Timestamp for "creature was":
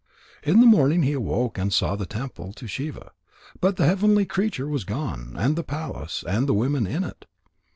4.25-4.83